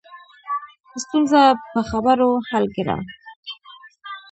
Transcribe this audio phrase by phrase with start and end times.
[1.03, 1.41] ستونزه
[1.71, 2.97] په خبرو حل کړه